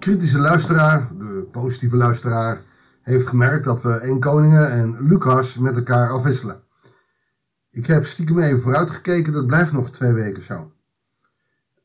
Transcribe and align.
kritische 0.00 0.38
luisteraar, 0.38 1.08
de 1.18 1.48
positieve 1.50 1.96
luisteraar, 1.96 2.62
heeft 3.02 3.26
gemerkt 3.26 3.64
dat 3.64 3.82
we 3.82 3.92
1 3.92 4.20
Koningen 4.20 4.70
en 4.70 5.06
Lucas 5.06 5.58
met 5.58 5.76
elkaar 5.76 6.10
afwisselen. 6.10 6.62
Ik 7.70 7.86
heb 7.86 8.06
stiekem 8.06 8.38
even 8.38 8.60
vooruitgekeken, 8.60 9.32
dat 9.32 9.46
blijft 9.46 9.72
nog 9.72 9.90
twee 9.90 10.12
weken 10.12 10.42
zo. 10.42 10.72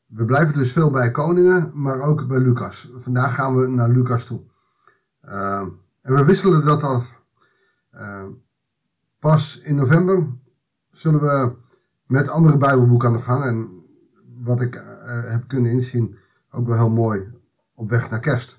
We 0.06 0.24
blijven 0.24 0.54
dus 0.54 0.72
veel 0.72 0.90
bij 0.90 1.10
Koningen, 1.10 1.70
maar 1.74 2.00
ook 2.00 2.26
bij 2.26 2.38
Lucas. 2.38 2.90
Vandaag 2.94 3.34
gaan 3.34 3.56
we 3.56 3.66
naar 3.66 3.88
Lucas 3.88 4.24
toe. 4.24 4.40
Uh, 5.24 5.60
en 6.02 6.14
we 6.14 6.24
wisselen 6.24 6.64
dat 6.64 6.82
af. 6.82 7.20
Uh, 7.94 8.24
pas 9.18 9.60
in 9.60 9.74
november 9.74 10.26
zullen 10.92 11.20
we 11.20 11.52
met 12.06 12.28
andere 12.28 12.56
Bijbelboeken 12.56 13.08
aan 13.08 13.14
de 13.14 13.22
gang. 13.22 13.44
En 13.44 13.68
wat 14.42 14.60
ik 14.60 14.74
uh, 14.74 14.82
heb 15.30 15.48
kunnen 15.48 15.70
inzien, 15.70 16.16
ook 16.50 16.66
wel 16.66 16.76
heel 16.76 16.90
mooi 16.90 17.35
op 17.76 17.90
weg 17.90 18.10
naar 18.10 18.20
kerst. 18.20 18.58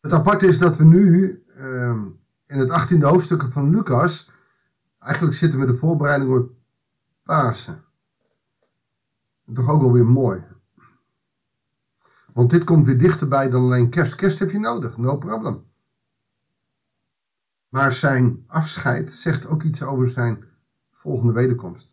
Het 0.00 0.12
aparte 0.12 0.46
is 0.46 0.58
dat 0.58 0.76
we 0.76 0.84
nu 0.84 1.44
ehm, 1.56 2.04
in 2.46 2.58
het 2.58 2.70
18e 2.70 2.98
hoofdstuk 2.98 3.52
van 3.52 3.70
Lucas 3.70 4.30
eigenlijk 4.98 5.36
zitten 5.36 5.60
we 5.60 5.66
de 5.66 5.76
voorbereiding 5.76 6.38
op 6.38 6.50
Pasen. 7.22 7.84
Toch 9.52 9.68
ook 9.68 9.80
wel 9.80 9.92
weer 9.92 10.06
mooi. 10.06 10.44
Want 12.32 12.50
dit 12.50 12.64
komt 12.64 12.86
weer 12.86 12.98
dichterbij 12.98 13.50
dan 13.50 13.62
alleen 13.62 13.90
kerst. 13.90 14.14
Kerst 14.14 14.38
heb 14.38 14.50
je 14.50 14.58
nodig, 14.58 14.96
no 14.96 15.16
problem. 15.16 15.64
Maar 17.68 17.92
zijn 17.92 18.44
afscheid 18.46 19.12
zegt 19.12 19.46
ook 19.46 19.62
iets 19.62 19.82
over 19.82 20.10
zijn 20.10 20.44
volgende 20.92 21.32
wederkomst. 21.32 21.90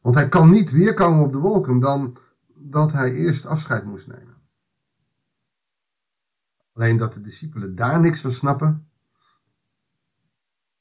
Want 0.00 0.14
hij 0.14 0.28
kan 0.28 0.50
niet 0.50 0.70
weer 0.70 0.94
komen 0.94 1.24
op 1.24 1.32
de 1.32 1.38
wolken 1.38 1.80
dan 1.80 2.16
dat 2.54 2.92
hij 2.92 3.14
eerst 3.14 3.46
afscheid 3.46 3.84
moest 3.84 4.06
nemen. 4.06 4.35
Alleen 6.76 6.96
dat 6.96 7.12
de 7.12 7.20
discipelen 7.20 7.74
daar 7.74 8.00
niks 8.00 8.20
van 8.20 8.32
snappen, 8.32 8.88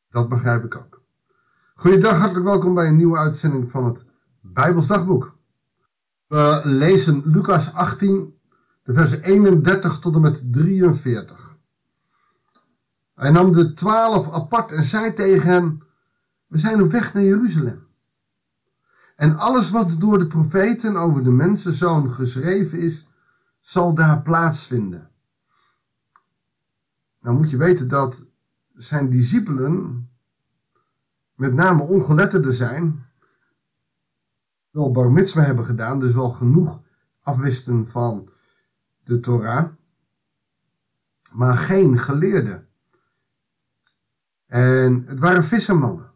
dat 0.10 0.30
begrijp 0.30 0.64
ik 0.64 0.76
ook. 0.76 1.02
Goedendag, 1.76 2.18
hartelijk 2.18 2.46
welkom 2.46 2.74
bij 2.74 2.88
een 2.88 2.96
nieuwe 2.96 3.18
uitzending 3.18 3.72
van 3.72 3.86
het 3.86 4.06
Bijbels 4.42 4.88
Dagboek. 4.88 5.38
We 6.28 6.62
lezen 6.64 7.22
Lucas 7.26 7.74
18, 7.74 8.40
de 8.84 8.94
versen 8.94 9.24
31 9.24 10.00
tot 10.00 10.16
en 10.16 10.22
met 10.22 10.42
43. 10.54 11.56
Hij 13.14 13.30
nam 13.30 13.52
de 13.52 13.74
twaalf 13.74 14.32
apart 14.32 14.72
en 14.72 14.84
zei 14.84 15.14
tegen 15.14 15.50
hen, 15.50 15.82
we 16.48 16.58
zijn 16.58 16.82
op 16.82 16.92
weg 16.92 17.14
naar 17.14 17.24
Jeruzalem. 17.24 17.88
En 19.16 19.38
alles 19.38 19.70
wat 19.70 19.96
door 20.00 20.20
de 20.20 20.28
profeten 20.28 20.96
over 20.96 21.24
de 21.24 21.32
mensenzoon 21.32 22.12
geschreven 22.12 22.80
is, 22.80 23.08
zal 23.60 23.94
daar 23.94 24.22
plaatsvinden. 24.22 25.10
Nou 27.26 27.38
moet 27.38 27.50
je 27.50 27.58
weten 27.58 27.88
dat 27.88 28.26
zijn 28.74 29.10
discipelen 29.10 30.10
met 31.36 31.54
name 31.54 31.84
ongeletterden 31.84 32.54
zijn, 32.54 33.06
wel 34.70 34.92
bar 34.92 35.12
mitzvah 35.12 35.46
hebben 35.46 35.66
gedaan, 35.66 36.00
dus 36.00 36.14
wel 36.14 36.30
genoeg 36.30 36.82
afwisten 37.22 37.88
van 37.88 38.30
de 39.04 39.20
Torah, 39.20 39.66
maar 41.32 41.58
geen 41.58 41.98
geleerden. 41.98 42.68
En 44.46 45.04
het 45.06 45.20
waren 45.20 45.44
vissermannen 45.44 46.12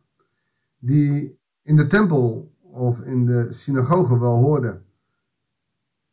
die 0.80 1.39
in 1.61 1.75
de 1.75 1.87
tempel 1.87 2.55
of 2.61 3.02
in 3.02 3.25
de 3.25 3.53
synagoge 3.53 4.19
wel 4.19 4.35
hoorden 4.35 4.85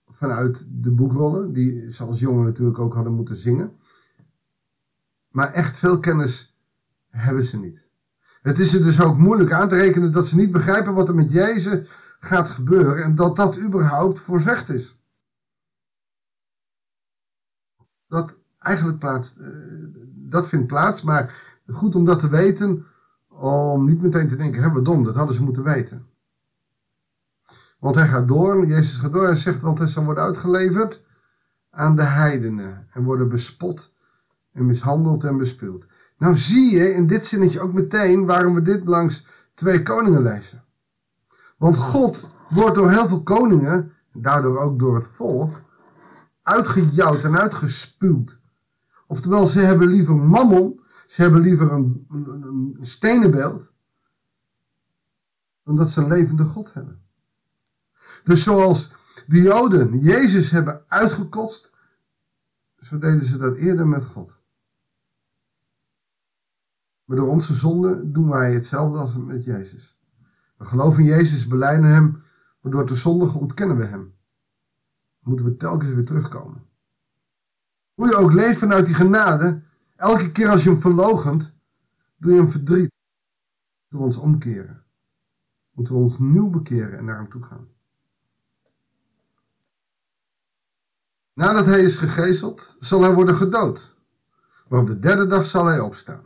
vanuit 0.06 0.64
de 0.68 0.90
boekrollen, 0.90 1.52
die 1.52 1.92
ze 1.92 2.04
als 2.04 2.20
jongen 2.20 2.44
natuurlijk 2.44 2.78
ook 2.78 2.94
hadden 2.94 3.12
moeten 3.12 3.36
zingen. 3.36 3.76
Maar 5.36 5.52
echt 5.52 5.76
veel 5.76 5.98
kennis 5.98 6.56
hebben 7.08 7.44
ze 7.44 7.58
niet. 7.58 7.86
Het 8.42 8.58
is 8.58 8.74
er 8.74 8.82
dus 8.82 9.00
ook 9.00 9.18
moeilijk 9.18 9.52
aan 9.52 9.68
te 9.68 9.74
rekenen 9.74 10.12
dat 10.12 10.28
ze 10.28 10.36
niet 10.36 10.52
begrijpen 10.52 10.94
wat 10.94 11.08
er 11.08 11.14
met 11.14 11.32
Jezus 11.32 11.88
gaat 12.20 12.48
gebeuren 12.48 13.04
en 13.04 13.14
dat 13.14 13.36
dat 13.36 13.58
überhaupt 13.58 14.20
voorzegd 14.20 14.68
is. 14.68 14.98
Dat 18.08 18.34
eigenlijk 18.58 18.98
plaats, 18.98 19.36
eh, 19.36 19.48
dat 20.06 20.48
vindt 20.48 20.66
plaats, 20.66 21.02
maar 21.02 21.34
goed 21.66 21.94
om 21.94 22.04
dat 22.04 22.20
te 22.20 22.28
weten, 22.28 22.86
om 23.28 23.86
niet 23.86 24.02
meteen 24.02 24.28
te 24.28 24.36
denken, 24.36 24.62
hè, 24.62 24.72
wat 24.72 24.84
dom, 24.84 25.04
dat 25.04 25.14
hadden 25.14 25.34
ze 25.34 25.42
moeten 25.42 25.62
weten. 25.62 26.06
Want 27.78 27.94
hij 27.94 28.06
gaat 28.06 28.28
door, 28.28 28.66
Jezus 28.66 28.96
gaat 28.96 29.12
door 29.12 29.26
en 29.26 29.36
zegt, 29.36 29.62
want 29.62 29.78
hij 29.78 29.88
zal 29.88 30.04
worden 30.04 30.24
uitgeleverd 30.24 31.02
aan 31.70 31.96
de 31.96 32.02
heidenen 32.02 32.86
en 32.90 33.02
worden 33.02 33.28
bespot 33.28 33.94
en 34.56 34.66
mishandeld 34.66 35.24
en 35.24 35.36
bespeeld. 35.36 35.84
Nou 36.18 36.36
zie 36.36 36.70
je 36.70 36.92
in 36.94 37.06
dit 37.06 37.26
zinnetje 37.26 37.60
ook 37.60 37.72
meteen 37.72 38.26
waarom 38.26 38.54
we 38.54 38.62
dit 38.62 38.84
langs 38.84 39.26
twee 39.54 39.82
koningen 39.82 40.22
lezen. 40.22 40.64
Want 41.56 41.76
God 41.76 42.28
wordt 42.50 42.74
door 42.74 42.90
heel 42.90 43.08
veel 43.08 43.22
koningen, 43.22 43.92
en 44.12 44.22
daardoor 44.22 44.58
ook 44.58 44.78
door 44.78 44.94
het 44.94 45.06
volk, 45.06 45.60
uitgejouwd 46.42 47.24
en 47.24 47.38
uitgespuwd. 47.38 48.38
Oftewel, 49.06 49.46
ze 49.46 49.58
hebben 49.58 49.88
liever 49.88 50.14
mammon, 50.14 50.80
ze 51.06 51.22
hebben 51.22 51.40
liever 51.40 51.72
een, 51.72 52.06
een, 52.10 52.74
een 52.78 52.86
stenen 52.86 53.30
beeld, 53.30 53.72
dan 55.64 55.76
dat 55.76 55.90
ze 55.90 56.00
een 56.00 56.08
levende 56.08 56.44
God 56.44 56.72
hebben. 56.72 57.00
Dus 58.24 58.42
zoals 58.42 58.92
de 59.26 59.42
Joden 59.42 59.98
Jezus 59.98 60.50
hebben 60.50 60.84
uitgekotst, 60.88 61.70
zo 62.80 62.98
deden 62.98 63.24
ze 63.24 63.36
dat 63.36 63.56
eerder 63.56 63.86
met 63.86 64.04
God. 64.04 64.35
Maar 67.06 67.16
door 67.16 67.28
onze 67.28 67.54
zonde 67.54 68.10
doen 68.10 68.28
wij 68.28 68.54
hetzelfde 68.54 68.98
als 68.98 69.16
met 69.16 69.44
Jezus. 69.44 69.98
We 70.56 70.64
geloven 70.64 71.02
in 71.02 71.08
Jezus, 71.08 71.46
beleiden 71.46 71.90
Hem, 71.90 72.22
maar 72.60 72.72
door 72.72 72.86
te 72.86 72.94
zondigen 72.94 73.40
ontkennen 73.40 73.76
we 73.76 73.84
Hem. 73.84 74.14
moeten 75.20 75.44
we 75.44 75.56
telkens 75.56 75.90
weer 75.90 76.04
terugkomen. 76.04 76.64
Hoe 77.94 78.06
je 78.06 78.16
ook 78.16 78.32
leeft 78.32 78.58
vanuit 78.58 78.86
die 78.86 78.94
genade, 78.94 79.62
elke 79.96 80.32
keer 80.32 80.48
als 80.48 80.62
je 80.62 80.70
Hem 80.70 80.80
verlogent, 80.80 81.54
doe 82.16 82.32
je 82.32 82.38
Hem 82.38 82.50
verdriet. 82.50 82.92
Door 83.88 84.00
ons 84.00 84.16
omkeren. 84.16 84.84
Moeten 85.70 85.94
we 85.94 86.00
ons 86.00 86.18
nieuw 86.18 86.50
bekeren 86.50 86.98
en 86.98 87.04
naar 87.04 87.16
Hem 87.16 87.28
toe 87.28 87.42
gaan. 87.42 87.68
Nadat 91.32 91.66
hij 91.66 91.82
is 91.82 91.96
gegezeld, 91.96 92.76
zal 92.80 93.02
hij 93.02 93.14
worden 93.14 93.34
gedood. 93.34 93.96
Maar 94.68 94.80
op 94.80 94.86
de 94.86 94.98
derde 94.98 95.26
dag 95.26 95.46
zal 95.46 95.64
hij 95.64 95.80
opstaan. 95.80 96.25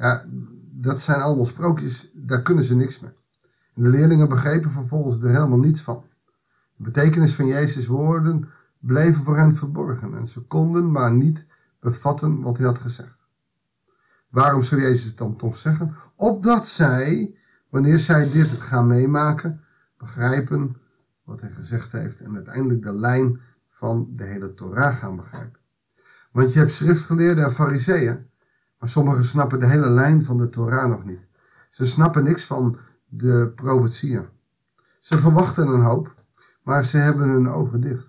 Ja, 0.00 0.24
dat 0.72 1.00
zijn 1.00 1.20
allemaal 1.20 1.46
sprookjes, 1.46 2.10
daar 2.14 2.42
kunnen 2.42 2.64
ze 2.64 2.74
niks 2.74 3.00
mee. 3.00 3.10
En 3.74 3.82
de 3.82 3.88
leerlingen 3.88 4.28
begrepen 4.28 4.70
vervolgens 4.70 5.22
er 5.22 5.30
helemaal 5.30 5.58
niets 5.58 5.80
van. 5.80 6.04
De 6.76 6.82
betekenis 6.82 7.34
van 7.34 7.46
Jezus' 7.46 7.86
woorden 7.86 8.48
bleven 8.78 9.24
voor 9.24 9.36
hen 9.36 9.54
verborgen 9.54 10.14
en 10.14 10.28
ze 10.28 10.40
konden 10.40 10.90
maar 10.90 11.12
niet 11.12 11.44
bevatten 11.80 12.40
wat 12.40 12.56
hij 12.56 12.66
had 12.66 12.78
gezegd. 12.78 13.18
Waarom 14.28 14.62
zou 14.62 14.80
Jezus 14.80 15.04
het 15.04 15.18
dan 15.18 15.36
toch 15.36 15.58
zeggen? 15.58 15.94
Opdat 16.14 16.66
zij, 16.66 17.34
wanneer 17.68 17.98
zij 17.98 18.30
dit 18.30 18.48
gaan 18.48 18.86
meemaken, 18.86 19.64
begrijpen 19.98 20.76
wat 21.24 21.40
hij 21.40 21.50
gezegd 21.50 21.92
heeft 21.92 22.20
en 22.20 22.34
uiteindelijk 22.34 22.82
de 22.82 22.94
lijn 22.94 23.40
van 23.68 24.08
de 24.16 24.24
hele 24.24 24.54
Torah 24.54 24.96
gaan 24.96 25.16
begrijpen. 25.16 25.60
Want 26.32 26.52
je 26.52 26.58
hebt 26.58 26.72
schriftgeleerden 26.72 27.44
en 27.44 27.52
fariseeën 27.52 28.28
maar 28.80 28.88
sommigen 28.88 29.24
snappen 29.24 29.60
de 29.60 29.66
hele 29.66 29.90
lijn 29.90 30.24
van 30.24 30.38
de 30.38 30.48
Torah 30.48 30.88
nog 30.88 31.04
niet. 31.04 31.26
Ze 31.70 31.86
snappen 31.86 32.24
niks 32.24 32.44
van 32.44 32.78
de 33.06 33.52
profetieën. 33.54 34.26
Ze 35.00 35.18
verwachten 35.18 35.68
een 35.68 35.82
hoop, 35.82 36.14
maar 36.62 36.84
ze 36.84 36.96
hebben 36.96 37.28
hun 37.28 37.48
ogen 37.48 37.80
dicht. 37.80 38.08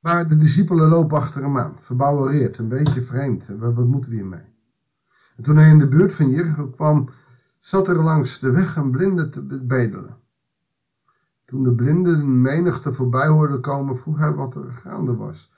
Maar 0.00 0.28
de 0.28 0.36
discipelen 0.36 0.88
lopen 0.88 1.18
achter 1.18 1.42
hem 1.42 1.58
aan, 1.58 1.76
verbouwereerd, 1.80 2.58
een 2.58 2.68
beetje 2.68 3.02
vreemd. 3.02 3.46
Wat 3.46 3.86
moeten 3.86 4.10
we 4.10 4.16
hiermee? 4.16 4.52
En 5.36 5.42
toen 5.42 5.56
hij 5.56 5.70
in 5.70 5.78
de 5.78 5.88
buurt 5.88 6.14
van 6.14 6.30
Jericho 6.30 6.68
kwam, 6.68 7.08
zat 7.58 7.88
er 7.88 8.02
langs 8.02 8.38
de 8.38 8.50
weg 8.50 8.76
een 8.76 8.90
blinde 8.90 9.28
te 9.28 9.42
bedelen. 9.42 10.16
Toen 11.44 11.62
de 11.62 11.74
blinden 11.74 12.40
menigte 12.40 12.92
voorbij 12.92 13.26
hoorden 13.26 13.60
komen, 13.60 13.98
vroeg 13.98 14.18
hij 14.18 14.32
wat 14.32 14.54
er 14.54 14.72
gaande 14.72 15.16
was. 15.16 15.52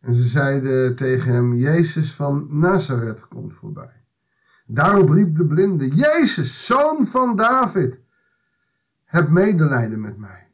En 0.00 0.14
ze 0.14 0.22
zeiden 0.22 0.96
tegen 0.96 1.32
hem, 1.32 1.54
Jezus 1.54 2.14
van 2.14 2.46
Nazareth 2.50 3.28
komt 3.28 3.54
voorbij. 3.54 4.04
Daarop 4.66 5.08
riep 5.08 5.36
de 5.36 5.46
blinde, 5.46 5.88
Jezus, 5.88 6.66
zoon 6.66 7.06
van 7.06 7.36
David, 7.36 8.00
heb 9.04 9.28
medelijden 9.28 10.00
met 10.00 10.18
mij. 10.18 10.48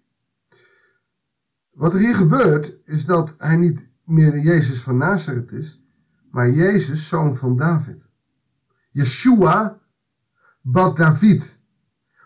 Wat 1.71 1.93
er 1.93 1.99
hier 1.99 2.15
gebeurt, 2.15 2.75
is 2.85 3.05
dat 3.05 3.35
hij 3.39 3.57
niet 3.57 3.81
meer 4.05 4.33
de 4.33 4.41
Jezus 4.41 4.83
van 4.83 4.97
Nazareth 4.97 5.53
is, 5.53 5.83
maar 6.31 6.51
Jezus, 6.51 7.09
zoon 7.09 7.37
van 7.37 7.57
David. 7.57 8.03
Yeshua, 8.91 9.79
bad 10.61 10.97
David. 10.97 11.61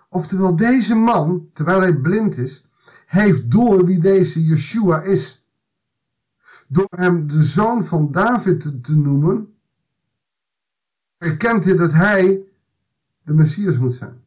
Oftewel, 0.08 0.56
deze 0.56 0.94
man, 0.94 1.50
terwijl 1.53 1.81
hij 1.81 1.97
blind 1.97 2.37
is, 2.37 2.64
heeft 3.06 3.50
door 3.50 3.85
wie 3.85 4.00
deze 4.00 4.44
Yeshua 4.44 5.03
is. 5.03 5.44
Door 6.69 6.88
hem 6.91 7.29
de 7.29 7.43
zoon 7.43 7.85
van 7.85 8.12
David 8.12 8.85
te, 8.85 8.97
noemen, 8.97 9.55
erkent 11.19 11.64
hij 11.64 11.76
dat 11.76 11.93
hij 11.93 12.41
de 13.23 13.32
Messias 13.32 13.76
moet 13.79 13.94
zijn. 13.94 14.25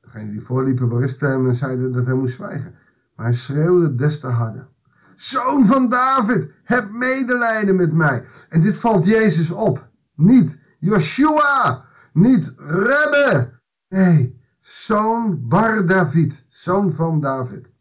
Degene 0.00 0.30
die 0.30 0.40
voorliepen 0.40 0.88
berispt 0.88 1.20
hem 1.20 1.48
en 1.48 1.54
zeiden 1.54 1.92
dat 1.92 2.06
hij 2.06 2.14
moest 2.14 2.34
zwijgen. 2.34 2.74
Maar 3.14 3.26
hij 3.26 3.34
schreeuwde 3.34 3.94
des 3.94 4.20
te 4.20 4.26
harder. 4.26 4.68
Zoon 5.16 5.66
van 5.66 5.88
David, 5.88 6.50
heb 6.64 6.90
medelijden 6.90 7.76
met 7.76 7.92
mij. 7.92 8.24
En 8.48 8.60
dit 8.60 8.76
valt 8.76 9.04
Jezus 9.04 9.50
op. 9.50 9.88
Niet 10.14 10.56
Joshua, 10.78 11.84
niet 12.14 12.52
Rebbe. 12.56 13.60
Nee, 13.88 14.40
zoon 14.60 15.48
Bar 15.48 15.86
David, 15.86 16.44
zoon 16.48 16.92
van 16.92 17.20
David. 17.20 17.72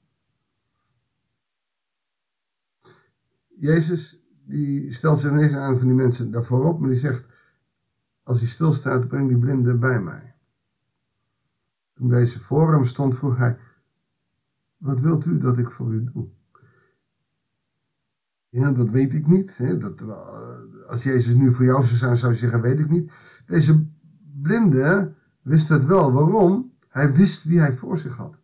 Jezus 3.48 4.24
die 4.46 4.94
stelt 4.94 5.20
zich 5.20 5.32
niet 5.32 5.54
aan 5.54 5.78
van 5.78 5.88
die 5.88 5.96
mensen 5.96 6.32
daarvoor 6.32 6.66
op, 6.66 6.80
maar 6.80 6.90
die 6.90 7.00
zegt, 7.00 7.26
als 8.24 8.40
hij 8.40 8.50
stilstaat, 8.50 9.08
breng 9.08 9.28
die 9.28 9.38
blinde 9.38 9.74
bij 9.74 10.02
mij. 10.02 10.36
Toen 11.94 12.10
deze 12.10 12.40
voor 12.40 12.74
hem 12.74 12.86
stond, 12.86 13.18
vroeg 13.18 13.38
hij, 13.38 13.58
wat 14.78 15.00
wilt 15.00 15.26
u 15.26 15.38
dat 15.38 15.58
ik 15.58 15.72
voor 15.72 15.94
u 15.94 16.04
doe? 16.14 16.28
Ja, 18.50 18.72
dat 18.72 18.90
weet 18.90 19.14
ik 19.14 19.28
niet. 19.28 19.58
Hè? 19.58 19.78
Dat, 19.78 20.02
eh, 20.02 20.88
als 20.88 21.04
Jezus 21.04 21.34
nu 21.34 21.54
voor 21.54 21.66
jou 21.66 21.86
zou 21.86 21.98
zijn, 21.98 22.18
zou 22.18 22.32
je 22.32 22.38
zeggen, 22.38 22.62
weet 22.62 22.80
ik 22.80 22.90
niet. 22.90 23.12
Deze 23.46 23.86
blinde 24.44 25.14
wist 25.42 25.70
het 25.70 25.86
wel. 25.86 26.12
Waarom? 26.12 26.72
Hij 26.90 27.14
wist 27.14 27.44
wie 27.44 27.60
hij 27.60 27.76
voor 27.76 27.98
zich 27.98 28.16
had. 28.16 28.36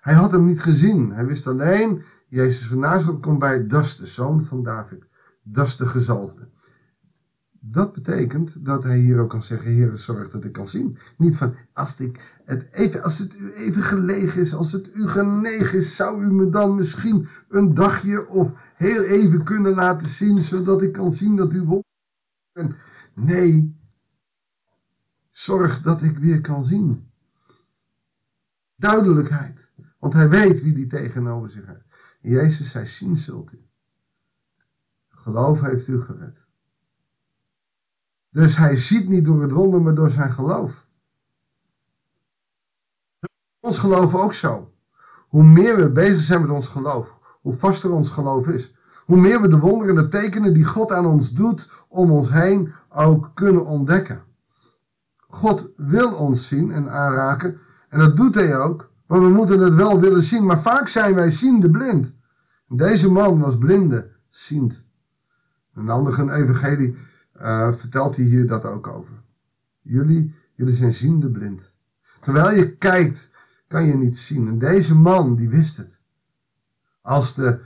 Hij 0.00 0.14
had 0.14 0.32
hem 0.32 0.46
niet 0.46 0.60
gezien. 0.60 1.12
Hij 1.12 1.26
wist 1.26 1.46
alleen, 1.46 2.02
Jezus 2.28 2.66
van 2.66 2.78
Nazareth 2.78 3.20
komt 3.20 3.38
bij, 3.38 3.66
dat 3.66 3.84
is 3.84 3.96
de 3.96 4.06
zoon 4.06 4.44
van 4.44 4.62
David. 4.62 5.04
Dat 5.42 5.66
is 5.66 5.76
de 5.76 5.86
gezalfde. 5.86 6.48
Dat 7.60 7.92
betekent 7.92 8.64
dat 8.64 8.82
hij 8.82 8.98
hier 8.98 9.20
ook 9.20 9.30
kan 9.30 9.42
zeggen, 9.42 9.70
Heer, 9.70 9.98
zorg 9.98 10.30
dat 10.30 10.44
ik 10.44 10.52
kan 10.52 10.68
zien. 10.68 10.98
Niet 11.16 11.36
van, 11.36 11.54
als, 11.72 12.00
ik 12.00 12.40
het 12.44 12.66
even, 12.72 13.02
als 13.02 13.18
het 13.18 13.34
u 13.38 13.52
even 13.52 13.82
gelegen 13.82 14.40
is, 14.40 14.54
als 14.54 14.72
het 14.72 14.90
u 14.94 15.08
genegen 15.08 15.78
is, 15.78 15.96
zou 15.96 16.24
u 16.24 16.32
me 16.32 16.50
dan 16.50 16.74
misschien 16.74 17.28
een 17.48 17.74
dagje 17.74 18.28
of 18.28 18.50
heel 18.74 19.02
even 19.02 19.44
kunnen 19.44 19.74
laten 19.74 20.08
zien, 20.08 20.42
zodat 20.42 20.82
ik 20.82 20.92
kan 20.92 21.12
zien 21.12 21.36
dat 21.36 21.52
u 21.52 21.58
wonderen. 21.60 22.76
Nee, 23.14 23.76
zorg 25.36 25.82
dat 25.82 26.02
ik 26.02 26.18
weer 26.18 26.40
kan 26.40 26.64
zien. 26.64 27.10
Duidelijkheid, 28.76 29.68
want 29.98 30.12
hij 30.12 30.28
weet 30.28 30.62
wie 30.62 30.72
die 30.72 30.86
tegenover 30.86 31.50
zich 31.50 31.66
heeft. 31.66 31.84
Jezus 32.20 32.70
zei, 32.70 32.86
zien 32.86 33.16
zult 33.16 33.52
u. 33.52 33.64
Geloof 35.08 35.60
heeft 35.60 35.88
u 35.88 36.02
gered. 36.02 36.36
Dus 38.30 38.56
hij 38.56 38.78
ziet 38.78 39.08
niet 39.08 39.24
door 39.24 39.42
het 39.42 39.50
wonder, 39.50 39.80
maar 39.80 39.94
door 39.94 40.10
zijn 40.10 40.32
geloof. 40.32 40.86
Ons 43.60 43.78
geloof 43.78 44.14
ook 44.14 44.34
zo. 44.34 44.72
Hoe 45.28 45.44
meer 45.44 45.76
we 45.76 45.90
bezig 45.90 46.22
zijn 46.22 46.40
met 46.40 46.50
ons 46.50 46.66
geloof, 46.66 47.18
hoe 47.40 47.54
vaster 47.54 47.90
ons 47.90 48.08
geloof 48.08 48.48
is. 48.48 48.74
Hoe 49.04 49.20
meer 49.20 49.40
we 49.40 49.48
de 49.48 49.58
wonderen 49.58 49.96
en 49.96 50.02
de 50.02 50.08
tekenen 50.08 50.54
die 50.54 50.64
God 50.64 50.92
aan 50.92 51.06
ons 51.06 51.32
doet 51.32 51.70
om 51.88 52.10
ons 52.10 52.30
heen 52.30 52.72
ook 52.88 53.30
kunnen 53.34 53.66
ontdekken. 53.66 54.24
God 55.28 55.68
wil 55.76 56.14
ons 56.14 56.48
zien 56.48 56.70
en 56.70 56.90
aanraken 56.90 57.60
en 57.88 57.98
dat 57.98 58.16
doet 58.16 58.34
hij 58.34 58.58
ook, 58.58 58.90
maar 59.06 59.20
we 59.20 59.28
moeten 59.28 59.60
het 59.60 59.74
wel 59.74 60.00
willen 60.00 60.22
zien. 60.22 60.46
Maar 60.46 60.60
vaak 60.62 60.88
zijn 60.88 61.14
wij 61.14 61.30
ziende 61.30 61.70
blind. 61.70 62.12
Deze 62.68 63.10
man 63.10 63.40
was 63.40 63.58
blinde, 63.58 64.10
ziend. 64.28 64.82
Een 65.74 65.88
andere 65.88 66.32
evangelie 66.32 66.96
uh, 67.36 67.72
vertelt 67.72 68.16
hij 68.16 68.24
hier 68.24 68.46
dat 68.46 68.64
ook 68.64 68.86
over. 68.86 69.14
Jullie, 69.80 70.34
jullie 70.54 70.74
zijn 70.74 70.94
ziende 70.94 71.30
blind. 71.30 71.72
Terwijl 72.20 72.56
je 72.56 72.76
kijkt, 72.76 73.30
kan 73.68 73.84
je 73.84 73.94
niet 73.94 74.18
zien. 74.18 74.48
En 74.48 74.58
deze 74.58 74.94
man, 74.94 75.36
die 75.36 75.48
wist 75.48 75.76
het. 75.76 76.00
Als 77.00 77.34
de, 77.34 77.60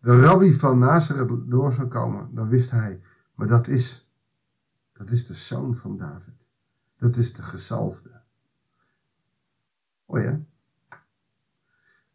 de 0.00 0.20
rabbi 0.20 0.54
van 0.54 0.78
Nazareth 0.78 1.50
door 1.50 1.72
zou 1.72 1.88
komen, 1.88 2.28
dan 2.34 2.48
wist 2.48 2.70
hij, 2.70 3.00
maar 3.34 3.46
dat 3.46 3.66
is, 3.68 4.10
dat 4.92 5.10
is 5.10 5.26
de 5.26 5.34
zoon 5.34 5.76
van 5.76 5.96
David. 5.96 6.35
Dat 6.98 7.16
is 7.16 7.32
de 7.32 7.42
gezalfde. 7.42 8.20
Oh 10.04 10.22
ja. 10.22 10.40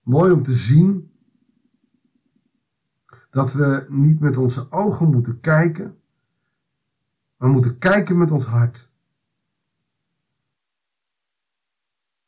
Mooi 0.01 0.31
om 0.31 0.43
te 0.43 0.55
zien 0.55 1.11
dat 3.29 3.53
we 3.53 3.85
niet 3.89 4.19
met 4.19 4.37
onze 4.37 4.71
ogen 4.71 5.09
moeten 5.09 5.39
kijken, 5.39 5.99
we 7.37 7.47
moeten 7.47 7.77
kijken 7.77 8.17
met 8.17 8.31
ons 8.31 8.45
hart. 8.45 8.89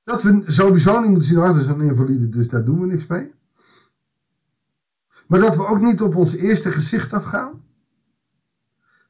Dat 0.04 0.24
we 0.24 0.44
sowieso 0.46 1.00
niet 1.00 1.10
moeten 1.10 1.28
zien, 1.28 1.40
dat 1.40 1.56
is 1.56 1.68
een 1.68 1.82
invalide, 1.82 2.30
dus 2.30 2.48
daar 2.48 2.66
doen 2.66 2.80
we 2.80 2.86
niks 2.86 3.08
mee. 3.08 3.34
Maar 5.28 5.40
dat 5.40 5.56
we 5.56 5.66
ook 5.66 5.82
niet 5.82 6.02
op 6.02 6.16
ons 6.16 6.34
eerste 6.34 6.72
gezicht 6.72 7.14
afgaan. 7.14 7.64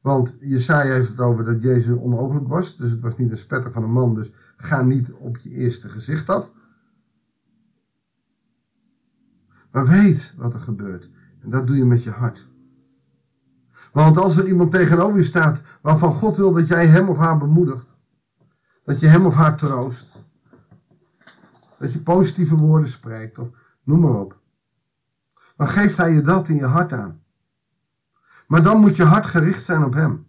Want 0.04 0.34
Jesaja 0.40 0.92
heeft 0.92 1.08
het 1.08 1.20
over 1.20 1.44
dat 1.44 1.62
Jezus 1.62 1.96
onmogelijk 1.96 2.48
was. 2.48 2.76
Dus 2.76 2.90
het 2.90 3.00
was 3.00 3.16
niet 3.16 3.30
een 3.30 3.38
spetter 3.38 3.72
van 3.72 3.82
een 3.82 3.92
man. 3.92 4.14
Dus 4.14 4.30
ga 4.56 4.82
niet 4.82 5.12
op 5.12 5.36
je 5.36 5.50
eerste 5.50 5.88
gezicht 5.88 6.28
af. 6.28 6.50
Maar 9.70 9.86
weet 9.86 10.34
wat 10.36 10.54
er 10.54 10.60
gebeurt. 10.60 11.10
En 11.40 11.50
dat 11.50 11.66
doe 11.66 11.76
je 11.76 11.84
met 11.84 12.02
je 12.02 12.10
hart. 12.10 12.48
Want 13.92 14.16
als 14.16 14.36
er 14.36 14.46
iemand 14.46 14.70
tegenover 14.70 15.18
je 15.18 15.24
staat 15.24 15.60
waarvan 15.80 16.12
God 16.12 16.36
wil 16.36 16.52
dat 16.52 16.68
jij 16.68 16.86
hem 16.86 17.08
of 17.08 17.16
haar 17.16 17.38
bemoedigt, 17.38 17.94
dat 18.84 19.00
je 19.00 19.06
hem 19.06 19.26
of 19.26 19.34
haar 19.34 19.56
troost, 19.56 20.16
dat 21.78 21.92
je 21.92 22.00
positieve 22.00 22.56
woorden 22.56 22.90
spreekt, 22.90 23.38
of 23.38 23.48
noem 23.82 24.00
maar 24.00 24.20
op, 24.20 24.38
dan 25.56 25.68
geeft 25.68 25.96
hij 25.96 26.12
je 26.12 26.22
dat 26.22 26.48
in 26.48 26.56
je 26.56 26.66
hart 26.66 26.92
aan. 26.92 27.23
Maar 28.46 28.62
dan 28.62 28.80
moet 28.80 28.96
je 28.96 29.04
hart 29.04 29.26
gericht 29.26 29.64
zijn 29.64 29.84
op 29.84 29.94
hem. 29.94 30.26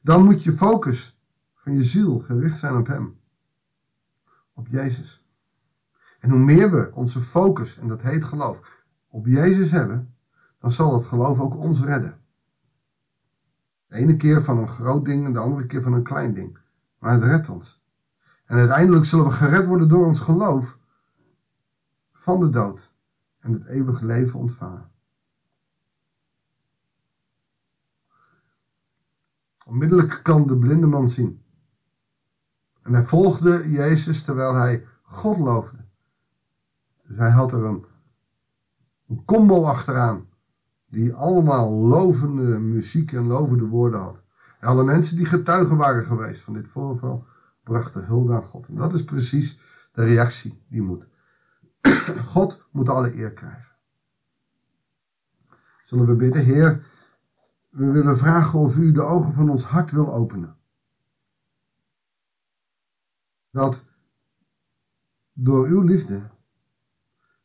Dan 0.00 0.24
moet 0.24 0.42
je 0.42 0.52
focus 0.52 1.20
van 1.54 1.74
je 1.74 1.84
ziel 1.84 2.18
gericht 2.18 2.58
zijn 2.58 2.76
op 2.76 2.86
hem. 2.86 3.18
Op 4.52 4.68
Jezus. 4.68 5.24
En 6.20 6.30
hoe 6.30 6.38
meer 6.38 6.70
we 6.70 6.90
onze 6.94 7.20
focus, 7.20 7.78
en 7.78 7.88
dat 7.88 8.02
heet 8.02 8.24
geloof, 8.24 8.60
op 9.08 9.26
Jezus 9.26 9.70
hebben, 9.70 10.14
dan 10.58 10.72
zal 10.72 10.90
dat 10.90 11.04
geloof 11.04 11.40
ook 11.40 11.56
ons 11.56 11.80
redden. 11.80 12.18
De 13.86 13.96
ene 13.96 14.16
keer 14.16 14.44
van 14.44 14.58
een 14.58 14.68
groot 14.68 15.04
ding 15.04 15.26
en 15.26 15.32
de 15.32 15.38
andere 15.38 15.66
keer 15.66 15.82
van 15.82 15.92
een 15.92 16.02
klein 16.02 16.34
ding. 16.34 16.58
Maar 16.98 17.12
het 17.12 17.22
redt 17.22 17.48
ons. 17.48 17.82
En 18.44 18.58
uiteindelijk 18.58 19.04
zullen 19.04 19.24
we 19.24 19.30
gered 19.30 19.66
worden 19.66 19.88
door 19.88 20.06
ons 20.06 20.20
geloof 20.20 20.78
van 22.12 22.40
de 22.40 22.50
dood 22.50 22.92
en 23.38 23.52
het 23.52 23.66
eeuwige 23.66 24.04
leven 24.04 24.38
ontvangen. 24.38 24.90
Onmiddellijk 29.64 30.20
kan 30.22 30.46
de 30.46 30.56
blinde 30.56 30.86
man 30.86 31.10
zien. 31.10 31.42
En 32.82 32.92
hij 32.92 33.02
volgde 33.02 33.70
Jezus 33.70 34.22
terwijl 34.22 34.54
hij 34.54 34.86
God 35.02 35.38
loofde. 35.38 35.84
Dus 37.06 37.16
hij 37.16 37.30
had 37.30 37.52
er 37.52 37.64
een, 37.64 37.84
een 39.08 39.24
combo 39.24 39.64
achteraan 39.64 40.28
die 40.88 41.14
allemaal 41.14 41.70
lovende 41.70 42.58
muziek 42.58 43.12
en 43.12 43.26
lovende 43.26 43.66
woorden 43.66 44.00
had. 44.00 44.22
En 44.60 44.68
alle 44.68 44.84
mensen 44.84 45.16
die 45.16 45.26
getuigen 45.26 45.76
waren 45.76 46.04
geweest 46.04 46.40
van 46.40 46.54
dit 46.54 46.68
voorval, 46.68 47.26
brachten 47.62 48.04
hulde 48.04 48.34
aan 48.34 48.42
God. 48.42 48.68
En 48.68 48.74
dat 48.74 48.94
is 48.94 49.04
precies 49.04 49.58
de 49.92 50.04
reactie 50.04 50.64
die 50.68 50.82
moet. 50.82 51.06
God 52.34 52.66
moet 52.70 52.88
alle 52.88 53.16
eer 53.16 53.32
krijgen. 53.32 53.72
Zullen 55.84 56.06
we 56.06 56.14
bidden, 56.14 56.44
Heer, 56.44 56.86
we 57.74 57.90
willen 57.90 58.18
vragen 58.18 58.58
of 58.58 58.76
u 58.76 58.92
de 58.92 59.02
ogen 59.02 59.32
van 59.32 59.50
ons 59.50 59.64
hart 59.64 59.90
wil 59.90 60.14
openen. 60.14 60.56
Dat 63.50 63.84
door 65.32 65.66
uw 65.66 65.80
liefde, 65.80 66.30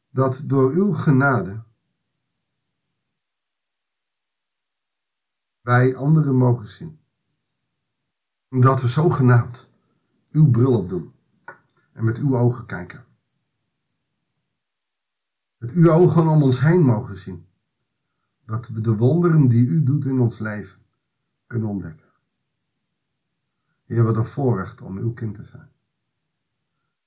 dat 0.09 0.41
door 0.43 0.71
uw 0.71 0.93
genade, 0.93 1.63
wij 5.61 5.95
anderen 5.95 6.35
mogen 6.35 6.67
zien. 6.67 6.99
Omdat 8.49 8.81
we 8.81 8.87
zogenaamd 8.87 9.69
uw 10.31 10.49
bril 10.49 10.77
opdoen 10.77 11.13
en 11.91 12.03
met 12.03 12.17
uw 12.17 12.37
ogen 12.37 12.65
kijken. 12.65 13.05
Met 15.57 15.71
uw 15.71 15.91
ogen 15.91 16.27
om 16.27 16.43
ons 16.43 16.59
heen 16.59 16.81
mogen 16.81 17.17
zien. 17.17 17.48
Dat 18.49 18.67
we 18.67 18.81
de 18.81 18.95
wonderen 18.95 19.47
die 19.47 19.67
u 19.67 19.83
doet 19.83 20.05
in 20.05 20.19
ons 20.19 20.39
leven 20.39 20.79
kunnen 21.47 21.69
ontdekken. 21.69 22.05
Heer, 23.85 24.03
wat 24.03 24.15
een 24.15 24.25
voorrecht 24.25 24.81
om 24.81 24.97
uw 24.97 25.13
kind 25.13 25.35
te 25.35 25.43
zijn. 25.43 25.69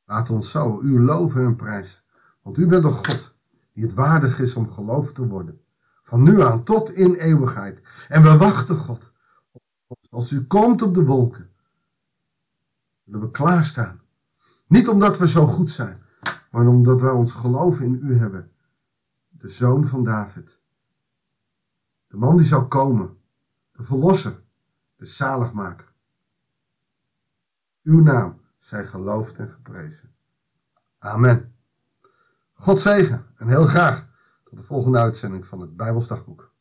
Laat 0.05 0.31
ons 0.31 0.51
zo 0.51 0.81
u 0.81 1.01
loven 1.01 1.45
en 1.45 1.57
prijzen. 1.57 2.01
Want 2.43 2.59
u 2.59 2.67
bent 2.67 2.85
een 2.85 2.91
God 2.91 3.35
die 3.73 3.85
het 3.85 3.95
waardig 3.95 4.41
is 4.41 4.55
om 4.55 4.71
geloofd 4.71 5.15
te 5.15 5.27
worden. 5.27 5.61
Van 6.03 6.23
nu 6.23 6.43
aan 6.43 6.65
tot 6.65 6.91
in 6.91 7.15
eeuwigheid. 7.15 7.81
En 8.09 8.23
we 8.23 8.37
wachten 8.37 8.77
God. 8.77 9.13
Als 10.11 10.31
u 10.31 10.47
komt 10.47 10.83
op 10.83 10.95
de 10.95 11.05
wolken, 11.05 11.51
willen 13.05 13.21
we 13.21 13.31
klaarstaan. 13.31 14.01
Niet 14.67 14.89
omdat 14.89 15.19
we 15.19 15.29
zo 15.29 15.47
goed 15.47 15.71
zijn, 15.71 16.03
maar 16.51 16.67
omdat 16.67 17.01
wij 17.01 17.11
ons 17.11 17.33
geloof 17.33 17.81
in 17.81 18.01
u 18.03 18.19
hebben. 18.19 18.51
De 19.29 19.49
zoon 19.49 19.87
van 19.87 20.05
David. 20.05 20.61
De 22.13 22.19
man 22.19 22.37
die 22.37 22.47
zou 22.47 22.65
komen. 22.65 23.19
De 23.73 23.85
verlosser. 23.85 24.43
De 24.97 25.07
zaligmaker. 25.07 25.93
Uw 27.83 28.03
naam 28.03 28.41
zij 28.59 28.87
geloofd 28.87 29.37
en 29.37 29.51
geprezen. 29.51 30.15
Amen. 30.99 31.55
God 32.53 32.81
zegen 32.81 33.27
en 33.37 33.49
heel 33.49 33.67
graag 33.67 34.09
tot 34.45 34.59
de 34.59 34.65
volgende 34.65 34.99
uitzending 34.99 35.47
van 35.47 35.61
het 35.61 35.77
Bijbelsdagboek. 35.77 36.52